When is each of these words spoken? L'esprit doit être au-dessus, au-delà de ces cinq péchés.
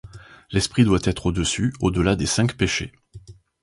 L'esprit 0.51 0.83
doit 0.83 0.97
être 1.03 1.27
au-dessus, 1.27 1.73
au-delà 1.79 2.15
de 2.15 2.25
ces 2.25 2.33
cinq 2.33 2.55
péchés. 2.57 2.91